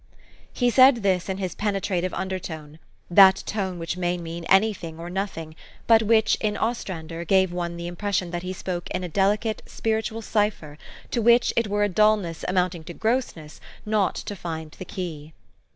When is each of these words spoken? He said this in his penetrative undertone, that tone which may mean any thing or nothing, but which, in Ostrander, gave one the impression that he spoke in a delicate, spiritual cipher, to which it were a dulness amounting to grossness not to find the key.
He 0.51 0.71
said 0.71 1.03
this 1.03 1.29
in 1.29 1.37
his 1.37 1.53
penetrative 1.53 2.11
undertone, 2.15 2.79
that 3.11 3.43
tone 3.45 3.77
which 3.77 3.97
may 3.97 4.17
mean 4.17 4.45
any 4.45 4.73
thing 4.73 4.97
or 4.99 5.11
nothing, 5.11 5.55
but 5.85 6.01
which, 6.01 6.33
in 6.41 6.57
Ostrander, 6.57 7.23
gave 7.23 7.51
one 7.53 7.77
the 7.77 7.85
impression 7.85 8.31
that 8.31 8.41
he 8.41 8.51
spoke 8.51 8.89
in 8.89 9.03
a 9.03 9.07
delicate, 9.07 9.61
spiritual 9.67 10.23
cipher, 10.23 10.79
to 11.11 11.21
which 11.21 11.53
it 11.55 11.67
were 11.67 11.83
a 11.83 11.87
dulness 11.87 12.43
amounting 12.47 12.83
to 12.85 12.95
grossness 12.95 13.61
not 13.85 14.15
to 14.15 14.35
find 14.35 14.71
the 14.71 14.85
key. 14.85 15.33